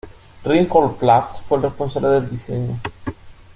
[0.43, 2.75] Reinhold Platz fue el responsable del diseño.